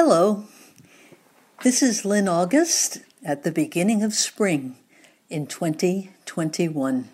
Hello, 0.00 0.44
this 1.64 1.82
is 1.82 2.04
Lynn 2.04 2.28
August 2.28 3.00
at 3.24 3.42
the 3.42 3.50
beginning 3.50 4.04
of 4.04 4.14
spring 4.14 4.76
in 5.28 5.48
2021. 5.48 7.08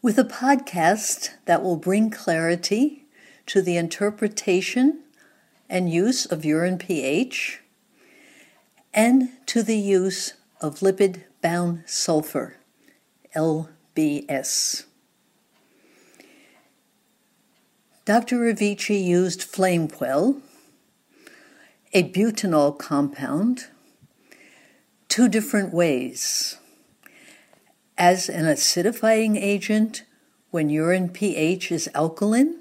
With 0.00 0.18
a 0.20 0.22
podcast 0.22 1.30
that 1.46 1.64
will 1.64 1.74
bring 1.74 2.10
clarity 2.10 3.06
to 3.46 3.60
the 3.60 3.76
interpretation 3.76 5.00
and 5.68 5.92
use 5.92 6.26
of 6.26 6.44
urine 6.44 6.78
pH 6.78 7.60
and 8.94 9.30
to 9.46 9.64
the 9.64 9.76
use 9.76 10.34
of 10.60 10.78
lipid 10.78 11.24
bound 11.42 11.82
sulfur, 11.86 12.54
LBS. 13.34 14.84
Dr. 18.06 18.38
Revici 18.38 19.04
used 19.04 19.42
flame 19.42 19.88
quell, 19.88 20.36
a 21.92 22.08
butanol 22.08 22.78
compound, 22.78 23.66
two 25.08 25.28
different 25.28 25.74
ways. 25.74 26.56
As 27.98 28.28
an 28.28 28.44
acidifying 28.44 29.36
agent 29.36 30.04
when 30.52 30.70
urine 30.70 31.08
pH 31.08 31.72
is 31.72 31.90
alkaline, 31.96 32.60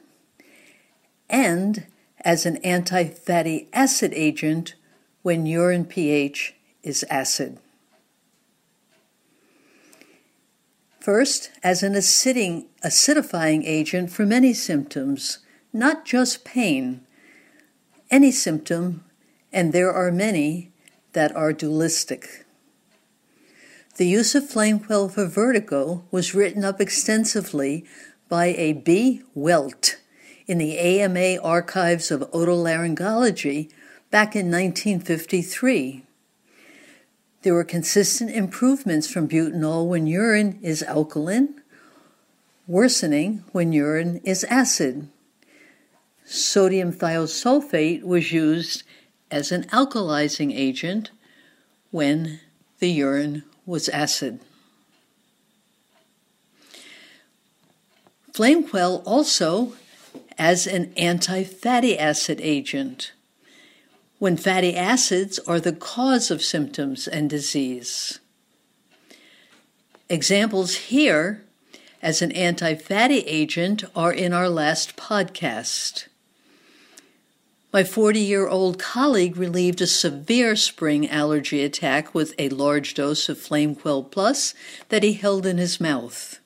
and 1.29 1.85
as 2.21 2.47
an 2.47 2.57
anti 2.63 3.03
fatty 3.03 3.67
acid 3.71 4.13
agent 4.15 4.73
when 5.21 5.45
urine 5.45 5.85
pH 5.85 6.55
is 6.81 7.05
acid. 7.07 7.59
First, 11.05 11.51
as 11.61 11.83
an 11.83 11.93
acidifying 11.93 13.61
agent 13.63 14.11
for 14.11 14.25
many 14.25 14.55
symptoms, 14.55 15.37
not 15.71 16.03
just 16.03 16.43
pain, 16.43 17.01
any 18.09 18.31
symptom, 18.31 19.03
and 19.53 19.71
there 19.71 19.93
are 19.93 20.11
many 20.11 20.71
that 21.13 21.35
are 21.35 21.53
dualistic. 21.53 22.47
The 23.97 24.07
use 24.07 24.33
of 24.33 24.49
flame 24.49 24.79
quell 24.79 25.07
for 25.07 25.27
vertigo 25.27 26.05
was 26.09 26.33
written 26.33 26.65
up 26.65 26.81
extensively 26.81 27.85
by 28.27 28.55
a 28.57 28.73
B. 28.73 29.21
Welt 29.35 29.97
in 30.47 30.57
the 30.57 30.79
AMA 30.79 31.39
archives 31.43 32.09
of 32.09 32.21
otolaryngology 32.31 33.69
back 34.09 34.35
in 34.35 34.49
1953. 34.49 36.04
There 37.45 37.53
were 37.53 37.63
consistent 37.63 38.31
improvements 38.31 39.07
from 39.07 39.27
butanol 39.29 39.87
when 39.87 40.07
urine 40.07 40.57
is 40.63 40.81
alkaline, 40.81 41.61
worsening 42.65 43.43
when 43.51 43.71
urine 43.71 44.19
is 44.23 44.43
acid. 44.45 45.09
Sodium 46.25 46.91
thiosulfate 46.91 48.01
was 48.01 48.31
used 48.31 48.81
as 49.29 49.51
an 49.51 49.65
alkalizing 49.65 50.51
agent 50.57 51.11
when 51.91 52.39
the 52.79 52.89
urine 52.89 53.43
was 53.63 53.89
acid. 53.89 54.39
Flame 58.33 58.67
quell 58.67 59.03
also 59.05 59.73
as 60.35 60.65
an 60.65 60.91
anti 60.97 61.43
fatty 61.43 61.95
acid 61.95 62.41
agent 62.41 63.11
when 64.25 64.35
fatty 64.35 64.75
acids 64.75 65.37
are 65.45 65.59
the 65.59 65.71
cause 65.71 66.31
of 66.31 66.41
symptoms 66.41 67.07
and 67.07 67.29
disease. 67.29 68.19
Examples 70.09 70.73
here 70.89 71.43
as 72.01 72.23
an 72.23 72.31
anti 72.31 72.73
fatty 72.73 73.19
agent 73.19 73.83
are 73.95 74.11
in 74.11 74.33
our 74.33 74.49
last 74.49 74.97
podcast. 74.97 76.07
My 77.71 77.83
40 77.83 78.19
year 78.19 78.47
old 78.47 78.79
colleague 78.79 79.37
relieved 79.37 79.79
a 79.79 79.85
severe 79.85 80.55
spring 80.55 81.07
allergy 81.07 81.63
attack 81.63 82.15
with 82.15 82.33
a 82.39 82.49
large 82.49 82.95
dose 82.95 83.29
of 83.29 83.39
Flame 83.39 83.75
Quell 83.75 84.01
Plus 84.01 84.55
that 84.89 85.03
he 85.03 85.13
held 85.13 85.45
in 85.45 85.59
his 85.59 85.79
mouth. 85.79 86.39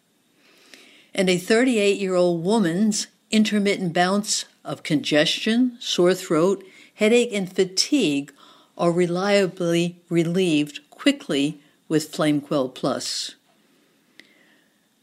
And 1.16 1.30
a 1.30 1.38
38 1.38 1.98
year 1.98 2.16
old 2.16 2.44
woman's 2.44 3.08
intermittent 3.32 3.94
bouts 3.94 4.44
of 4.66 4.84
congestion, 4.84 5.78
sore 5.80 6.14
throat, 6.14 6.62
headache, 7.00 7.32
and 7.32 7.56
fatigue 7.56 8.34
are 8.78 8.92
reliably 8.92 9.96
relieved 10.10 10.82
quickly 10.90 11.58
with 11.88 12.12
FlameQuell 12.12 12.76
Plus. 12.76 13.36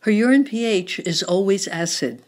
Her 0.00 0.10
urine 0.10 0.44
pH 0.44 0.98
is 1.00 1.22
always 1.22 1.66
acid. 1.66 2.22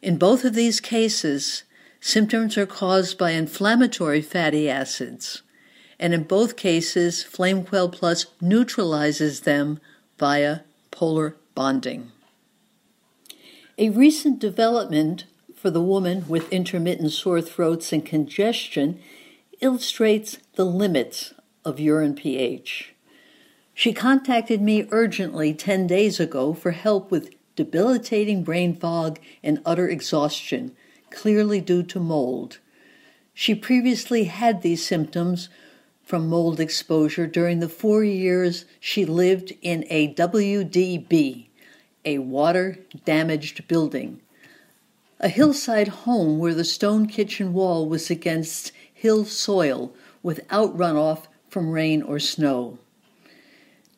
In 0.00 0.16
both 0.16 0.42
of 0.42 0.54
these 0.54 0.80
cases, 0.80 1.64
symptoms 2.00 2.56
are 2.56 2.64
caused 2.64 3.18
by 3.18 3.32
inflammatory 3.32 4.22
fatty 4.22 4.70
acids, 4.70 5.42
and 6.00 6.14
in 6.14 6.22
both 6.22 6.56
cases, 6.56 7.26
FlameQuell 7.30 7.92
Plus 7.92 8.24
neutralizes 8.40 9.40
them 9.40 9.80
via 10.18 10.60
polar 10.90 11.36
bonding. 11.54 12.10
A 13.76 13.90
recent 13.90 14.38
development 14.38 15.26
for 15.56 15.70
the 15.70 15.80
woman 15.80 16.24
with 16.28 16.52
intermittent 16.52 17.10
sore 17.10 17.40
throats 17.40 17.92
and 17.92 18.04
congestion 18.04 19.00
illustrates 19.60 20.38
the 20.54 20.66
limits 20.66 21.32
of 21.64 21.80
urine 21.80 22.14
pH. 22.14 22.94
She 23.72 23.92
contacted 23.92 24.60
me 24.60 24.86
urgently 24.90 25.54
10 25.54 25.86
days 25.86 26.20
ago 26.20 26.52
for 26.52 26.72
help 26.72 27.10
with 27.10 27.34
debilitating 27.56 28.44
brain 28.44 28.74
fog 28.74 29.18
and 29.42 29.60
utter 29.64 29.88
exhaustion, 29.88 30.76
clearly 31.10 31.60
due 31.60 31.82
to 31.82 31.98
mold. 31.98 32.58
She 33.32 33.54
previously 33.54 34.24
had 34.24 34.60
these 34.60 34.86
symptoms 34.86 35.48
from 36.02 36.28
mold 36.28 36.60
exposure 36.60 37.26
during 37.26 37.60
the 37.60 37.68
four 37.68 38.04
years 38.04 38.66
she 38.78 39.04
lived 39.04 39.52
in 39.62 39.84
a 39.88 40.14
WDB, 40.14 41.46
a 42.04 42.18
water 42.18 42.78
damaged 43.04 43.66
building 43.66 44.20
a 45.18 45.28
hillside 45.28 45.88
home 45.88 46.38
where 46.38 46.54
the 46.54 46.64
stone 46.64 47.06
kitchen 47.06 47.52
wall 47.52 47.88
was 47.88 48.10
against 48.10 48.72
hill 48.92 49.24
soil 49.24 49.94
without 50.22 50.76
runoff 50.76 51.26
from 51.48 51.70
rain 51.70 52.02
or 52.02 52.18
snow. 52.18 52.78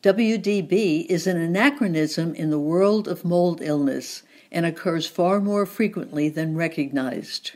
WDB 0.01 1.05
is 1.07 1.27
an 1.27 1.35
anachronism 1.35 2.33
in 2.35 2.49
the 2.49 2.59
world 2.59 3.07
of 3.07 3.25
mold 3.25 3.61
illness 3.61 4.23
and 4.51 4.65
occurs 4.65 5.07
far 5.07 5.41
more 5.41 5.65
frequently 5.65 6.29
than 6.29 6.55
recognized. 6.55 7.51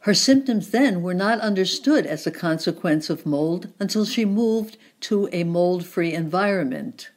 Her 0.00 0.14
symptoms 0.14 0.70
then 0.70 1.00
were 1.00 1.14
not 1.14 1.38
understood 1.38 2.06
as 2.06 2.26
a 2.26 2.32
consequence 2.32 3.08
of 3.08 3.24
mold 3.24 3.72
until 3.78 4.04
she 4.04 4.24
moved 4.24 4.76
to 5.02 5.28
a 5.32 5.44
mold 5.44 5.86
free 5.86 6.12
environment. 6.12 7.10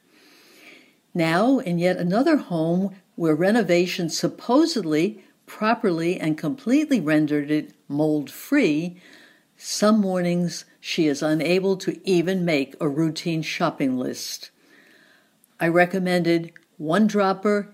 Now, 1.16 1.58
in 1.58 1.80
yet 1.80 1.98
another 1.98 2.38
home 2.38 2.96
where 3.16 3.36
renovation 3.36 4.10
supposedly 4.10 5.24
properly 5.46 6.20
and 6.20 6.38
completely 6.38 7.00
rendered 7.00 7.52
it 7.52 7.74
mold 7.88 8.30
free, 8.30 8.98
some 9.58 10.02
mornings 10.02 10.66
she 10.80 11.08
is 11.08 11.22
unable 11.22 11.78
to 11.78 12.00
even 12.08 12.44
make 12.44 12.76
a 12.80 12.90
routine 12.90 13.42
shopping 13.42 13.98
list. 13.98 14.52
I 15.60 15.68
recommended 15.68 16.52
one 16.78 17.08
dropper 17.08 17.74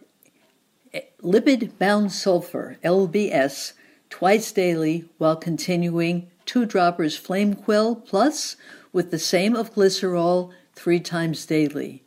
eh, 0.94 1.02
lipid 1.24 1.78
bound 1.79 2.12
sulfur, 2.12 2.78
LBS, 2.84 3.73
twice 4.09 4.52
daily 4.52 5.09
while 5.18 5.35
continuing 5.35 6.29
two 6.46 6.66
droppers 6.66 7.18
flame 7.18 7.56
quell 7.56 7.96
plus 7.96 8.58
with 8.94 9.09
the 9.09 9.19
same 9.19 9.56
of 9.56 9.73
glycerol 9.73 10.52
three 10.73 11.00
times 11.00 11.46
daily. 11.46 12.03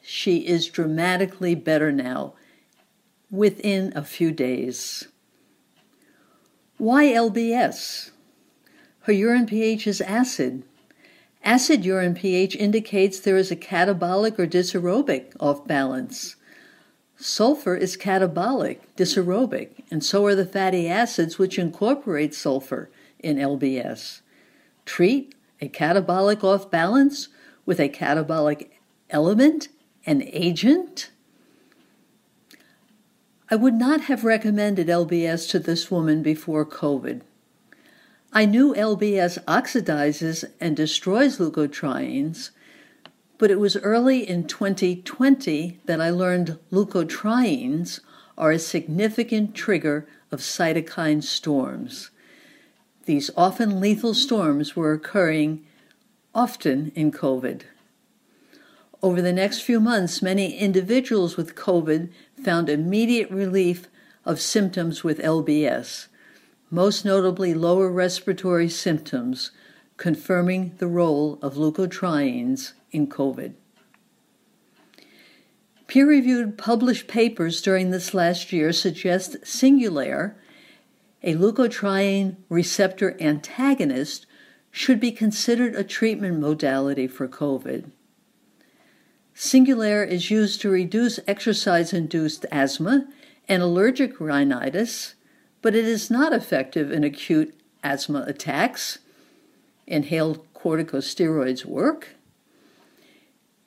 She 0.00 0.46
is 0.46 0.68
dramatically 0.68 1.54
better 1.54 1.90
now 1.90 2.34
within 3.30 3.92
a 3.94 4.04
few 4.04 4.32
days. 4.32 5.08
Why 6.76 7.06
LBS? 7.06 8.10
Her 9.00 9.12
urine 9.12 9.46
pH 9.46 9.86
is 9.86 10.00
acid. 10.00 10.62
Acid 11.44 11.84
urine 11.84 12.14
pH 12.14 12.56
indicates 12.56 13.20
there 13.20 13.36
is 13.36 13.50
a 13.50 13.56
catabolic 13.56 14.38
or 14.38 14.46
dysaerobic 14.46 15.32
off 15.40 15.66
balance. 15.66 16.36
Sulfur 17.16 17.74
is 17.74 17.96
catabolic, 17.96 18.78
dysaerobic, 18.96 19.82
and 19.90 20.04
so 20.04 20.24
are 20.26 20.36
the 20.36 20.46
fatty 20.46 20.88
acids 20.88 21.38
which 21.38 21.58
incorporate 21.58 22.34
sulfur 22.34 22.90
in 23.18 23.36
LBS. 23.36 24.20
Treat 24.84 25.34
a 25.60 25.68
catabolic 25.68 26.44
off 26.44 26.70
balance 26.70 27.28
with 27.66 27.80
a 27.80 27.88
catabolic 27.88 28.68
element, 29.10 29.68
an 30.06 30.22
agent? 30.26 31.10
I 33.50 33.56
would 33.56 33.74
not 33.74 34.02
have 34.02 34.24
recommended 34.24 34.88
LBS 34.88 35.48
to 35.50 35.58
this 35.58 35.90
woman 35.90 36.22
before 36.22 36.66
COVID. 36.66 37.22
I 38.30 38.44
knew 38.44 38.74
LBS 38.74 39.42
oxidizes 39.46 40.44
and 40.60 40.76
destroys 40.76 41.38
leukotrienes, 41.38 42.50
but 43.38 43.50
it 43.50 43.58
was 43.58 43.78
early 43.78 44.28
in 44.28 44.46
2020 44.46 45.80
that 45.86 45.98
I 45.98 46.10
learned 46.10 46.58
leukotrienes 46.70 48.00
are 48.36 48.50
a 48.50 48.58
significant 48.58 49.54
trigger 49.54 50.06
of 50.30 50.40
cytokine 50.40 51.22
storms. 51.22 52.10
These 53.06 53.30
often 53.34 53.80
lethal 53.80 54.12
storms 54.12 54.76
were 54.76 54.92
occurring 54.92 55.64
often 56.34 56.92
in 56.94 57.10
COVID. 57.10 57.62
Over 59.02 59.22
the 59.22 59.32
next 59.32 59.60
few 59.60 59.80
months, 59.80 60.20
many 60.20 60.58
individuals 60.58 61.38
with 61.38 61.54
COVID 61.54 62.10
found 62.38 62.68
immediate 62.68 63.30
relief 63.30 63.88
of 64.24 64.40
symptoms 64.40 65.02
with 65.04 65.18
LBS, 65.20 66.06
most 66.70 67.04
notably 67.04 67.54
lower 67.54 67.90
respiratory 67.90 68.68
symptoms, 68.68 69.50
confirming 69.96 70.74
the 70.78 70.86
role 70.86 71.38
of 71.42 71.54
leukotrienes 71.54 72.72
in 72.92 73.06
COVID. 73.06 73.54
Peer 75.86 76.06
reviewed 76.06 76.58
published 76.58 77.08
papers 77.08 77.62
during 77.62 77.90
this 77.90 78.12
last 78.12 78.52
year 78.52 78.72
suggest 78.72 79.38
Singulair, 79.42 80.34
a 81.22 81.34
leukotriene 81.34 82.36
receptor 82.50 83.16
antagonist, 83.20 84.26
should 84.70 85.00
be 85.00 85.10
considered 85.10 85.74
a 85.74 85.82
treatment 85.82 86.38
modality 86.38 87.06
for 87.06 87.26
COVID. 87.26 87.90
Singulair 89.38 90.04
is 90.04 90.32
used 90.32 90.60
to 90.60 90.68
reduce 90.68 91.20
exercise 91.28 91.92
induced 91.92 92.44
asthma 92.50 93.06
and 93.48 93.62
allergic 93.62 94.20
rhinitis, 94.20 95.14
but 95.62 95.76
it 95.76 95.84
is 95.84 96.10
not 96.10 96.32
effective 96.32 96.90
in 96.90 97.04
acute 97.04 97.54
asthma 97.84 98.24
attacks. 98.26 98.98
Inhaled 99.86 100.44
corticosteroids 100.54 101.64
work. 101.64 102.16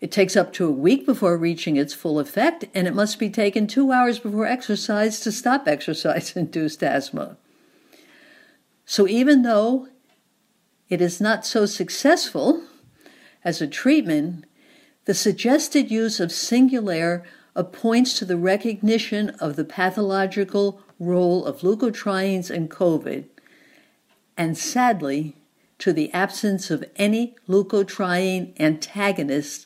It 0.01 0.11
takes 0.11 0.35
up 0.35 0.51
to 0.53 0.67
a 0.67 0.71
week 0.71 1.05
before 1.05 1.37
reaching 1.37 1.77
its 1.77 1.93
full 1.93 2.19
effect, 2.19 2.65
and 2.73 2.85
it 2.85 2.93
must 2.93 3.17
be 3.17 3.29
taken 3.29 3.65
two 3.65 3.93
hours 3.93 4.19
before 4.19 4.45
exercise 4.45 5.21
to 5.21 5.31
stop 5.31 5.69
exercise 5.69 6.35
induced 6.35 6.83
asthma. 6.83 7.37
So, 8.85 9.07
even 9.07 9.43
though 9.43 9.87
it 10.89 10.99
is 10.99 11.21
not 11.21 11.45
so 11.45 11.65
successful 11.65 12.61
as 13.45 13.61
a 13.61 13.67
treatment, 13.67 14.43
the 15.05 15.13
suggested 15.13 15.89
use 15.89 16.19
of 16.19 16.29
Singulair 16.29 17.23
points 17.71 18.17
to 18.17 18.25
the 18.25 18.37
recognition 18.37 19.29
of 19.31 19.55
the 19.55 19.65
pathological 19.65 20.81
role 20.99 21.45
of 21.45 21.61
leukotrienes 21.61 22.49
in 22.49 22.67
COVID, 22.69 23.25
and 24.37 24.57
sadly, 24.57 25.35
to 25.79 25.91
the 25.91 26.13
absence 26.13 26.69
of 26.69 26.85
any 26.95 27.35
leukotriene 27.47 28.53
antagonist 28.59 29.65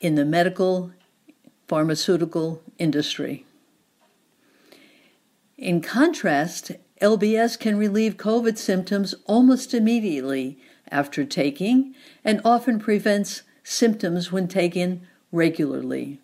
in 0.00 0.14
the 0.14 0.24
medical 0.24 0.90
pharmaceutical 1.68 2.62
industry. 2.78 3.44
In 5.56 5.80
contrast, 5.80 6.72
LBS 7.00 7.58
can 7.58 7.76
relieve 7.76 8.16
COVID 8.16 8.58
symptoms 8.58 9.14
almost 9.26 9.74
immediately 9.74 10.58
after 10.90 11.24
taking 11.24 11.94
and 12.24 12.40
often 12.44 12.78
prevents 12.78 13.42
symptoms 13.64 14.32
when 14.32 14.48
taken 14.48 15.06
regularly. 15.30 16.20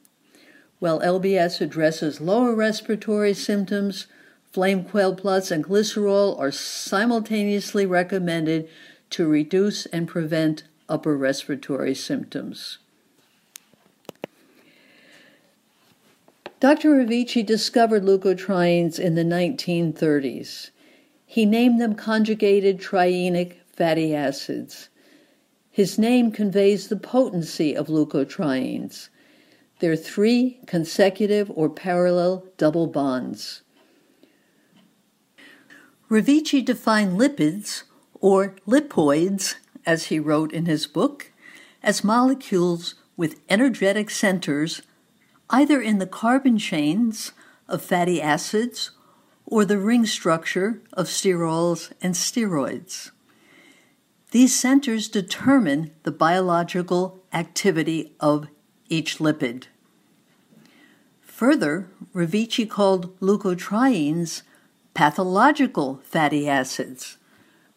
While 0.79 1.01
LBS 1.01 1.61
addresses 1.61 2.21
lower 2.21 2.55
respiratory 2.55 3.35
symptoms, 3.35 4.07
Flame 4.53 4.85
Plus 4.85 5.51
and 5.51 5.65
glycerol 5.65 6.39
are 6.39 6.51
simultaneously 6.51 7.85
recommended 7.85 8.69
to 9.11 9.27
reduce 9.27 9.87
and 9.87 10.09
prevent 10.09 10.65
upper 10.89 11.17
respiratory 11.17 11.95
symptoms. 11.95 12.79
Dr. 16.61 16.91
Revici 16.91 17.47
discovered 17.47 18.03
leukotrienes 18.03 18.99
in 18.99 19.15
the 19.15 19.23
1930s. 19.23 20.71
He 21.25 21.47
named 21.47 21.81
them 21.81 21.95
conjugated 21.95 22.81
trienic 22.81 23.57
fatty 23.73 24.15
acids. 24.15 24.89
His 25.79 25.97
name 25.97 26.33
conveys 26.33 26.89
the 26.89 26.97
potency 26.97 27.77
of 27.77 27.87
leukotrienes. 27.87 29.11
They're 29.79 29.95
three 29.95 30.59
consecutive 30.67 31.53
or 31.55 31.71
parallel 31.71 32.47
double 32.57 32.89
bonds. 32.89 33.63
Revici 36.11 36.65
defined 36.65 37.17
lipids, 37.17 37.85
or 38.15 38.57
lipoids, 38.67 39.55
as 39.87 40.07
he 40.07 40.19
wrote 40.19 40.53
in 40.53 40.67
his 40.67 40.89
book, 40.89 41.31
as 41.81 42.03
molecules 42.03 42.97
with 43.17 43.41
energetic 43.49 44.11
centers 44.11 44.83
either 45.49 45.81
in 45.81 46.01
the 46.01 46.09
carbon 46.09 46.59
chains 46.59 47.31
of 47.69 47.83
fatty 47.83 48.21
acids 48.21 48.91
or 49.47 49.65
the 49.65 49.79
ring 49.79 50.05
structure 50.05 50.83
of 50.93 51.07
sterols 51.07 51.93
and 52.03 52.17
steroids. 52.17 53.13
These 54.31 54.59
centers 54.59 55.09
determine 55.09 55.93
the 56.03 56.11
biological 56.11 57.23
activity 57.33 58.13
of 58.21 58.49
each 58.91 59.19
lipid. 59.19 59.65
Further, 61.23 61.89
Revici 62.15 62.69
called 62.69 63.19
leukotrienes 63.21 64.43
pathological 64.93 66.01
fatty 66.03 66.49
acids, 66.49 67.17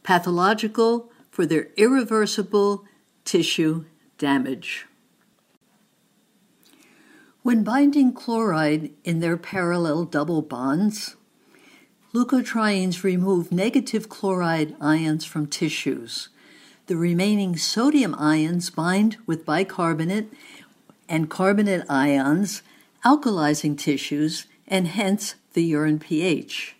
pathological 0.03 1.11
for 1.29 1.45
their 1.45 1.67
irreversible 1.77 2.83
tissue 3.23 3.85
damage. 4.17 4.87
When 7.43 7.63
binding 7.63 8.11
chloride 8.13 8.91
in 9.03 9.19
their 9.19 9.37
parallel 9.37 10.05
double 10.05 10.41
bonds, 10.41 11.15
leukotrienes 12.13 13.03
remove 13.03 13.51
negative 13.51 14.09
chloride 14.09 14.75
ions 14.81 15.23
from 15.23 15.47
tissues. 15.47 16.29
The 16.91 16.97
remaining 16.97 17.55
sodium 17.55 18.13
ions 18.15 18.69
bind 18.69 19.15
with 19.25 19.45
bicarbonate 19.45 20.27
and 21.07 21.29
carbonate 21.29 21.85
ions, 21.89 22.63
alkalizing 23.05 23.77
tissues 23.77 24.45
and 24.67 24.89
hence 24.89 25.35
the 25.53 25.63
urine 25.63 25.99
pH. 25.99 26.75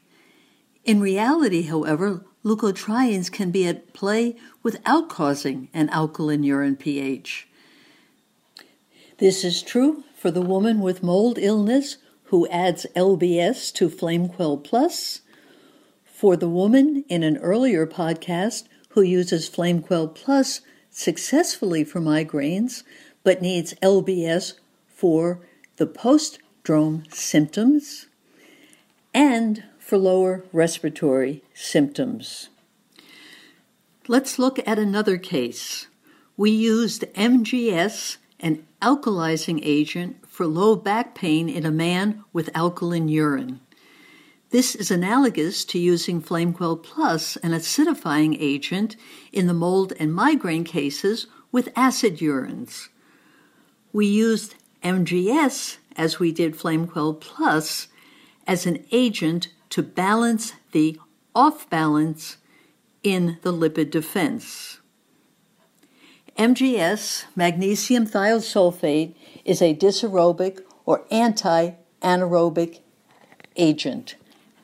In 0.84 1.00
reality, 1.00 1.62
however, 1.62 2.26
leukotrienes 2.44 3.32
can 3.32 3.52
be 3.52 3.66
at 3.66 3.94
play 3.94 4.36
without 4.62 5.08
causing 5.08 5.70
an 5.74 5.88
alkaline 5.92 6.44
urine 6.44 6.76
pH. 6.76 7.48
This 9.18 9.46
is 9.46 9.64
true 9.64 10.04
for 10.14 10.30
the 10.30 10.42
woman 10.42 10.82
with 10.82 11.02
mold 11.02 11.38
illness 11.40 12.00
who 12.26 12.50
adds 12.50 12.86
LBS 12.98 13.74
to 13.76 13.88
FlameQuell 13.88 14.62
Plus, 14.62 15.22
for 16.04 16.36
the 16.36 16.50
woman 16.50 17.06
in 17.08 17.24
an 17.24 17.38
earlier 17.38 17.88
podcast 17.88 18.66
who 18.94 19.02
uses 19.02 19.50
FlameQuell 19.50 20.14
Plus 20.14 20.62
successfully 20.90 21.84
for 21.84 22.00
migraines 22.00 22.84
but 23.24 23.42
needs 23.42 23.74
LBS 23.82 24.54
for 24.88 25.40
the 25.78 25.88
postdrome 25.88 27.12
symptoms, 27.14 28.08
and 29.14 29.64
for 29.80 29.98
lower 29.98 30.44
respiratory 30.54 31.44
symptoms. 31.54 32.50
Let's 34.08 34.40
look 34.40 34.60
at 34.68 34.80
another 34.80 35.18
case. 35.18 35.88
We 36.38 36.52
used 36.52 37.04
MGS 37.14 38.18
an 38.40 38.66
alkalizing 38.82 39.60
agent 39.64 40.28
for 40.28 40.48
low 40.48 40.76
back 40.76 41.14
pain 41.14 41.48
in 41.48 41.66
a 41.66 41.72
man 41.72 42.24
with 42.34 42.50
alkaline 42.56 43.08
urine. 43.08 43.60
This 44.52 44.76
is 44.76 44.92
analogous 44.92 45.64
to 45.64 45.80
using 45.80 46.22
FlameQuell 46.22 46.84
Plus, 46.84 47.38
an 47.38 47.52
acidifying 47.52 48.36
agent, 48.38 48.98
in 49.32 49.48
the 49.48 49.54
mold 49.54 49.94
and 49.98 50.14
migraine 50.14 50.66
cases 50.66 51.28
with 51.54 51.70
acid 51.74 52.18
urines. 52.18 52.90
We 53.94 54.08
used 54.08 54.56
MGS, 54.84 55.78
as 55.96 56.20
we 56.20 56.34
did 56.34 56.58
FlameQuell 56.58 57.22
Plus, 57.22 57.88
as 58.46 58.66
an 58.66 58.86
agent 58.92 59.48
to 59.70 59.82
balance 59.82 60.52
the 60.74 61.00
off 61.34 61.70
balance 61.70 62.36
in 63.04 63.40
the 63.44 63.54
lipid 63.54 63.90
defense. 63.90 64.82
MGS, 66.38 67.24
magnesium 67.38 68.06
thiosulfate, 68.06 69.16
is 69.46 69.62
a 69.62 69.74
dysaerobic 69.74 70.60
or 70.86 71.06
anti 71.10 71.72
anaerobic 72.02 72.80
agent. 73.56 74.16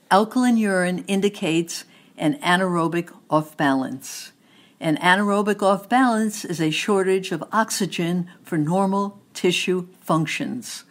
Alkaline 0.09 0.57
urine 0.57 1.03
indicates 1.07 1.83
an 2.17 2.39
anaerobic 2.39 3.13
off 3.29 3.57
balance. 3.57 4.31
An 4.79 4.97
anaerobic 4.97 5.61
off 5.61 5.89
balance 5.89 6.45
is 6.45 6.61
a 6.61 6.69
shortage 6.69 7.31
of 7.31 7.43
oxygen 7.51 8.29
for 8.43 8.57
normal 8.57 9.19
tissue 9.33 9.87
functions. 9.99 10.85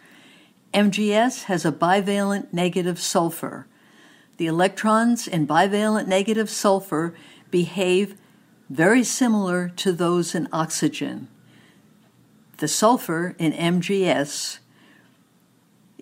MGS 0.73 1.45
has 1.45 1.65
a 1.65 1.71
bivalent 1.71 2.53
negative 2.53 2.99
sulfur. 2.99 3.65
The 4.37 4.45
electrons 4.45 5.27
in 5.27 5.47
bivalent 5.47 6.07
negative 6.07 6.49
sulfur 6.49 7.15
behave 7.49 8.15
very 8.69 9.03
similar 9.03 9.69
to 9.77 9.91
those 9.91 10.35
in 10.35 10.47
oxygen. 10.51 11.27
The 12.57 12.67
sulfur 12.67 13.35
in 13.39 13.53
MGS 13.53 14.59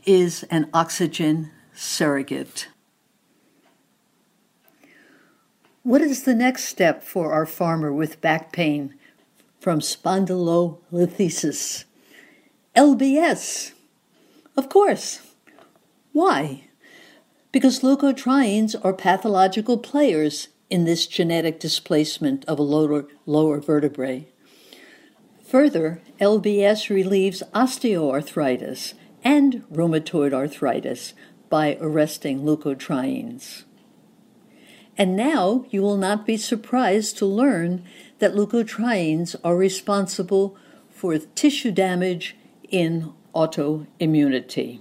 is 0.06 0.44
an 0.44 0.70
oxygen 0.74 1.52
surrogate. 1.74 2.68
What 5.86 6.02
is 6.02 6.24
the 6.24 6.34
next 6.34 6.64
step 6.64 7.04
for 7.04 7.32
our 7.32 7.46
farmer 7.46 7.94
with 7.94 8.20
back 8.20 8.52
pain 8.52 8.96
from 9.60 9.82
spondylolisthesis? 9.82 11.84
LBS. 12.76 13.74
Of 14.58 14.68
course. 14.68 15.22
Why? 16.12 16.70
Because 17.52 17.82
leukotrienes 17.82 18.76
are 18.84 18.94
pathological 18.94 19.78
players 19.78 20.48
in 20.72 20.86
this 20.86 21.06
genetic 21.06 21.60
displacement 21.60 22.44
of 22.46 22.58
a 22.58 22.64
lower, 22.64 23.06
lower 23.28 23.60
vertebrae. 23.60 24.26
Further, 25.46 26.02
LBS 26.20 26.90
relieves 26.90 27.44
osteoarthritis 27.54 28.96
and 29.24 29.64
rheumatoid 29.72 30.34
arthritis 30.34 31.14
by 31.48 31.78
arresting 31.80 32.42
leukotrienes. 32.42 33.65
And 34.98 35.16
now 35.16 35.66
you 35.70 35.82
will 35.82 35.98
not 35.98 36.26
be 36.26 36.38
surprised 36.38 37.18
to 37.18 37.26
learn 37.26 37.84
that 38.20 38.34
leukotrienes 38.34 39.36
are 39.44 39.58
responsible 39.58 40.58
for 40.90 41.18
tissue 41.18 41.72
damage 41.72 42.36
in 42.70 43.14
autoimmunity. 43.34 44.80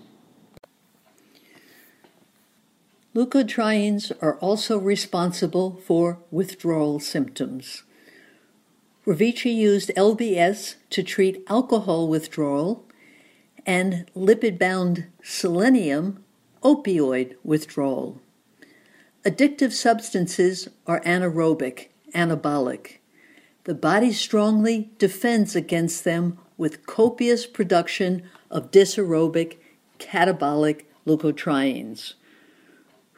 Leukotrienes 3.15 4.13
are 4.21 4.37
also 4.39 4.79
responsible 4.79 5.81
for 5.85 6.19
withdrawal 6.31 6.99
symptoms. 6.99 7.85
Revici 9.07 9.55
used 9.55 9.93
LBS 9.97 10.77
to 10.91 11.03
treat 11.03 11.45
alcohol 11.49 12.09
withdrawal 12.09 12.85
and 13.67 14.11
lipid 14.17 14.59
bound 14.59 15.07
selenium 15.23 16.25
opioid 16.63 17.35
withdrawal. 17.45 18.21
Addictive 19.25 19.73
substances 19.73 20.69
are 20.87 21.01
anaerobic, 21.01 21.89
anabolic. 22.15 22.99
The 23.65 23.75
body 23.75 24.13
strongly 24.13 24.91
defends 24.99 25.57
against 25.57 26.05
them 26.05 26.37
with 26.59 26.85
copious 26.85 27.47
production 27.47 28.23
of 28.51 28.71
dysaerobic, 28.71 29.57
catabolic 29.99 30.83
leukotrienes. 31.07 32.13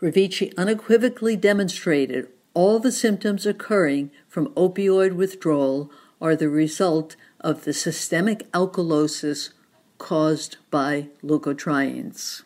Revici 0.00 0.56
unequivocally 0.56 1.34
demonstrated 1.34 2.28
all 2.54 2.78
the 2.78 2.92
symptoms 2.92 3.44
occurring 3.44 4.12
from 4.28 4.52
opioid 4.54 5.14
withdrawal 5.16 5.90
are 6.20 6.36
the 6.36 6.48
result 6.48 7.16
of 7.40 7.64
the 7.64 7.72
systemic 7.72 8.48
alkalosis 8.52 9.50
caused 9.98 10.56
by 10.70 11.08
leukotrienes. 11.24 12.42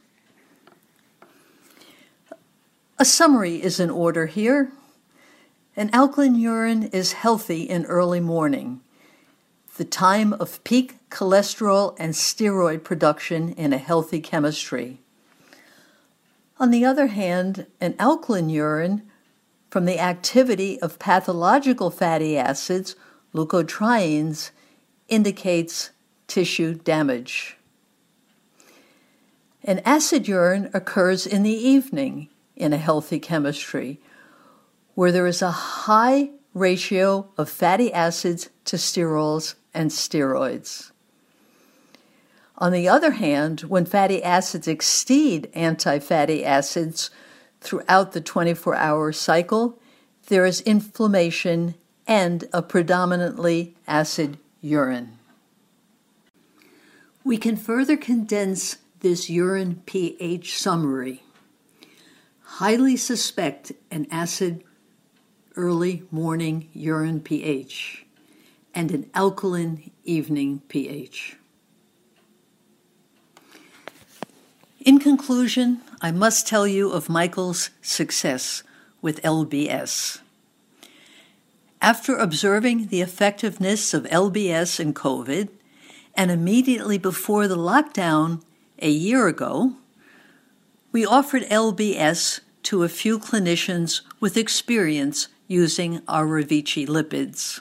A 3.01 3.05
summary 3.07 3.63
is 3.63 3.81
in 3.81 3.89
order 3.89 4.27
here. 4.27 4.73
An 5.75 5.89
alkaline 5.95 6.35
urine 6.35 6.83
is 6.83 7.15
healthy 7.15 7.63
in 7.63 7.87
early 7.87 8.21
morning, 8.21 8.83
the 9.79 9.87
time 9.87 10.35
of 10.35 10.63
peak 10.65 10.99
cholesterol 11.09 11.97
and 11.99 12.13
steroid 12.13 12.85
production 12.85 13.55
in 13.55 13.73
a 13.73 13.79
healthy 13.79 14.21
chemistry. 14.21 15.01
On 16.59 16.71
the 16.71 16.85
other 16.85 17.07
hand, 17.07 17.67
an 17.81 17.95
alkaline 17.99 18.51
urine 18.51 19.11
from 19.71 19.87
the 19.87 19.99
activity 19.99 20.79
of 20.83 20.99
pathological 20.99 21.91
fatty 21.91 22.37
acids, 22.37 22.97
leukotrienes, 23.33 24.51
indicates 25.09 25.89
tissue 26.27 26.75
damage. 26.75 27.57
An 29.65 29.81
acid 29.87 30.29
urine 30.29 30.69
occurs 30.75 31.27
in 31.27 31.45
the 31.45 31.51
evening 31.51 32.29
in 32.61 32.73
a 32.73 32.79
healthy 32.79 33.19
chemistry, 33.19 34.01
where 34.95 35.11
there 35.11 35.27
is 35.27 35.43
a 35.43 35.51
high 35.51 36.31
ratio 36.53 37.29
of 37.39 37.49
fatty 37.49 37.93
acids 37.93 38.51
to 38.65 38.77
sterols 38.77 39.55
and 39.73 39.91
steroids. 39.91 40.91
On 42.59 42.73
the 42.73 42.89
other 42.89 43.13
hand, 43.13 43.63
when 43.63 43.87
fatty 43.87 44.23
acids 44.23 44.69
exceed 44.69 45.49
anti 45.55 45.99
fatty 45.99 46.45
acids 46.45 47.11
throughout 47.61 48.13
the 48.13 48.21
24 48.21 48.75
hour 48.75 49.13
cycle, 49.13 49.79
there 50.29 50.45
is 50.45 50.61
inflammation 50.61 51.75
and 52.07 52.45
a 52.53 52.61
predominantly 52.61 53.75
acid 53.87 54.37
urine. 54.61 55.17
We 57.25 57.39
can 57.39 57.57
further 57.57 57.97
condense 57.97 58.79
this 59.01 59.31
urine 59.31 59.83
pH 59.87 60.59
summary 60.59 61.23
highly 62.59 62.97
suspect 62.97 63.73
an 63.91 64.07
acid 64.11 64.63
early 65.57 66.03
morning 66.11 66.69
urine 66.75 67.21
pH 67.21 68.05
and 68.75 68.91
an 68.91 69.09
alkaline 69.15 69.91
evening 70.05 70.61
pH. 70.69 71.37
In 74.81 74.99
conclusion, 74.99 75.81
I 76.03 76.11
must 76.11 76.47
tell 76.47 76.67
you 76.67 76.91
of 76.91 77.09
Michael's 77.09 77.71
success 77.81 78.63
with 79.01 79.23
LBS. 79.23 80.21
After 81.81 82.17
observing 82.17 82.89
the 82.89 83.01
effectiveness 83.01 83.95
of 83.95 84.05
LBS 84.05 84.81
in 84.81 84.93
COVID, 84.93 85.49
and 86.15 86.31
immediately 86.31 86.99
before 86.99 87.49
the 87.49 87.57
lockdown 87.57 88.43
a 88.81 88.91
year 88.91 89.29
ago, 89.29 89.77
we 90.93 91.07
offered 91.07 91.45
LBS 91.45 92.41
to 92.65 92.83
a 92.83 92.89
few 92.89 93.19
clinicians 93.19 94.01
with 94.19 94.37
experience 94.37 95.29
using 95.47 96.03
our 96.09 96.27
Revici 96.27 96.87
lipids. 96.87 97.61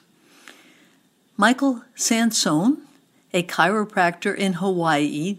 Michael 1.38 1.84
Sansone, 1.96 2.80
a 3.34 3.44
chiropractor 3.44 4.36
in 4.36 4.54
Hawaii, 4.54 5.38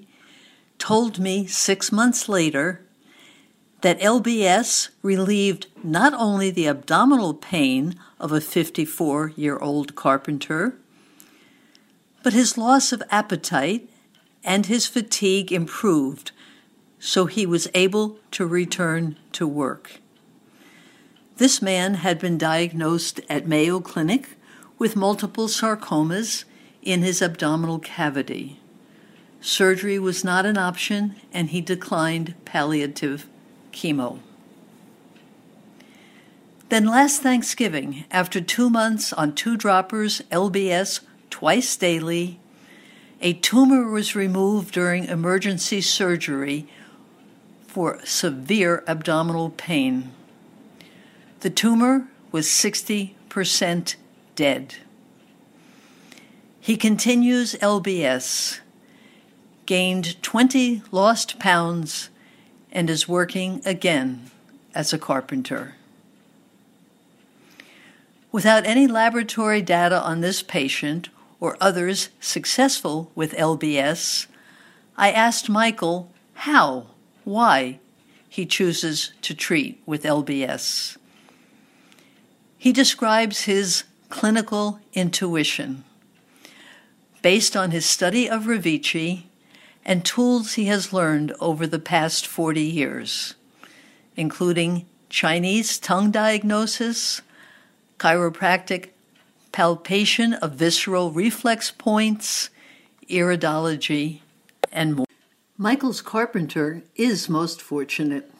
told 0.78 1.18
me 1.18 1.46
six 1.46 1.90
months 1.90 2.28
later 2.28 2.80
that 3.80 4.00
LBS 4.00 4.90
relieved 5.02 5.66
not 5.82 6.14
only 6.14 6.50
the 6.50 6.68
abdominal 6.68 7.34
pain 7.34 7.96
of 8.18 8.30
a 8.30 8.40
54 8.40 9.32
year 9.36 9.58
old 9.58 9.94
carpenter, 9.94 10.76
but 12.22 12.32
his 12.32 12.56
loss 12.56 12.92
of 12.92 13.02
appetite 13.10 13.88
and 14.44 14.66
his 14.66 14.86
fatigue 14.86 15.52
improved 15.52 16.32
so 17.00 17.24
he 17.24 17.46
was 17.46 17.66
able 17.74 18.18
to 18.30 18.46
return 18.46 19.16
to 19.32 19.48
work. 19.48 20.00
This 21.38 21.62
man 21.62 21.94
had 21.94 22.18
been 22.18 22.36
diagnosed 22.36 23.22
at 23.28 23.48
Mayo 23.48 23.80
Clinic 23.80 24.36
with 24.78 24.94
multiple 24.94 25.48
sarcomas 25.48 26.44
in 26.82 27.00
his 27.02 27.22
abdominal 27.22 27.78
cavity. 27.78 28.60
Surgery 29.40 29.98
was 29.98 30.22
not 30.22 30.44
an 30.44 30.58
option, 30.58 31.16
and 31.32 31.48
he 31.48 31.62
declined 31.62 32.34
palliative 32.44 33.26
chemo. 33.72 34.18
Then 36.68 36.86
last 36.86 37.22
Thanksgiving, 37.22 38.04
after 38.10 38.42
two 38.42 38.68
months 38.68 39.12
on 39.14 39.34
two 39.34 39.56
droppers 39.56 40.20
LBS 40.30 41.00
twice 41.30 41.74
daily, 41.76 42.38
a 43.22 43.32
tumor 43.32 43.90
was 43.90 44.14
removed 44.14 44.72
during 44.72 45.06
emergency 45.06 45.80
surgery 45.80 46.68
for 47.70 48.00
severe 48.04 48.82
abdominal 48.88 49.50
pain. 49.50 50.10
The 51.38 51.50
tumor 51.50 52.08
was 52.32 52.48
60% 52.48 53.94
dead. 54.34 54.74
He 56.58 56.76
continues 56.76 57.54
LBS, 57.54 58.58
gained 59.66 60.20
20 60.20 60.82
lost 60.90 61.38
pounds, 61.38 62.10
and 62.72 62.90
is 62.90 63.08
working 63.08 63.62
again 63.64 64.32
as 64.74 64.92
a 64.92 64.98
carpenter. 64.98 65.76
Without 68.32 68.66
any 68.66 68.88
laboratory 68.88 69.62
data 69.62 70.02
on 70.02 70.22
this 70.22 70.42
patient 70.42 71.08
or 71.38 71.56
others 71.60 72.08
successful 72.18 73.12
with 73.14 73.32
LBS, 73.34 74.26
I 74.96 75.12
asked 75.12 75.48
Michael 75.48 76.10
how 76.34 76.88
why 77.24 77.78
he 78.28 78.46
chooses 78.46 79.12
to 79.22 79.34
treat 79.34 79.82
with 79.86 80.04
LBS. 80.04 80.96
He 82.56 82.72
describes 82.72 83.42
his 83.42 83.84
clinical 84.08 84.80
intuition 84.92 85.84
based 87.22 87.56
on 87.56 87.70
his 87.70 87.84
study 87.84 88.28
of 88.28 88.44
Revici 88.44 89.24
and 89.84 90.04
tools 90.04 90.54
he 90.54 90.66
has 90.66 90.92
learned 90.92 91.32
over 91.40 91.66
the 91.66 91.78
past 91.78 92.26
40 92.26 92.60
years, 92.60 93.34
including 94.16 94.86
Chinese 95.08 95.78
tongue 95.78 96.10
diagnosis, 96.10 97.22
chiropractic 97.98 98.90
palpation 99.52 100.34
of 100.34 100.52
visceral 100.52 101.10
reflex 101.10 101.70
points, 101.70 102.50
iridology, 103.08 104.20
and 104.70 104.96
more. 104.96 105.06
Michael's 105.62 106.00
carpenter 106.00 106.84
is 106.96 107.28
most 107.28 107.60
fortunate, 107.60 108.32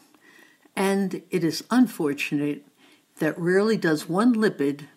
and 0.75 1.21
it 1.29 1.43
is 1.43 1.63
unfortunate 1.69 2.65
that 3.19 3.37
rarely 3.37 3.77
does 3.77 4.09
one 4.09 4.33
lipid 4.33 4.87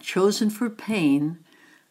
chosen 0.00 0.48
for 0.48 0.70
pain 0.70 1.40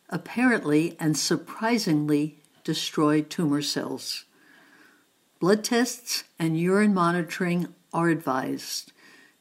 apparently 0.09 0.97
and 0.99 1.15
surprisingly 1.15 2.39
destroy 2.63 3.21
tumor 3.21 3.61
cells. 3.61 4.25
Blood 5.39 5.63
tests 5.63 6.23
and 6.39 6.59
urine 6.59 6.95
monitoring 6.95 7.67
are 7.93 8.09
advised 8.09 8.91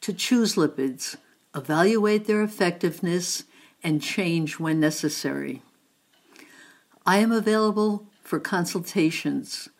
to 0.03 0.13
choose 0.13 0.57
lipids, 0.57 1.17
evaluate 1.55 2.27
their 2.27 2.43
effectiveness, 2.43 3.45
and 3.83 4.03
change 4.03 4.59
when 4.59 4.79
necessary. 4.79 5.63
I 7.07 7.21
am 7.21 7.33
available 7.33 8.07
for 8.23 8.39
consultations. 8.39 9.71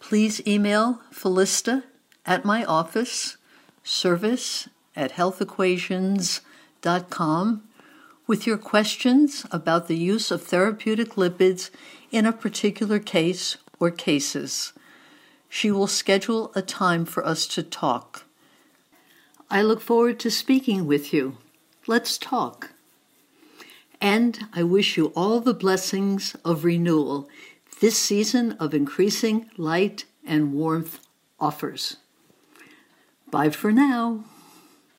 Please 0.00 0.40
email 0.46 1.00
Felista 1.12 1.82
at 2.24 2.44
my 2.44 2.64
office, 2.64 3.36
service 3.82 4.68
at 4.94 5.12
healthequations.com, 5.12 7.62
with 8.26 8.46
your 8.46 8.58
questions 8.58 9.46
about 9.50 9.88
the 9.88 9.96
use 9.96 10.30
of 10.30 10.42
therapeutic 10.42 11.14
lipids 11.14 11.70
in 12.10 12.26
a 12.26 12.32
particular 12.32 12.98
case 12.98 13.56
or 13.78 13.90
cases. 13.90 14.72
She 15.48 15.70
will 15.70 15.86
schedule 15.86 16.50
a 16.54 16.62
time 16.62 17.04
for 17.04 17.24
us 17.24 17.46
to 17.48 17.62
talk. 17.62 18.24
I 19.50 19.62
look 19.62 19.80
forward 19.80 20.18
to 20.20 20.30
speaking 20.30 20.86
with 20.86 21.12
you. 21.12 21.38
Let's 21.86 22.18
talk. 22.18 22.72
And 24.00 24.46
I 24.52 24.64
wish 24.64 24.96
you 24.96 25.06
all 25.16 25.40
the 25.40 25.54
blessings 25.54 26.34
of 26.44 26.64
renewal 26.64 27.28
this 27.80 27.98
season 27.98 28.52
of 28.52 28.74
increasing 28.74 29.50
light 29.56 30.04
and 30.26 30.52
warmth 30.52 31.00
offers. 31.38 31.96
Bye 33.30 33.50
for 33.50 33.72
now. 33.72 34.24